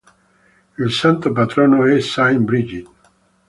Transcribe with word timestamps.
Il 0.79 0.89
Santo 0.91 1.31
Patrono 1.31 1.85
è 1.85 1.99
St. 1.99 2.37
Brigid. 2.37 2.87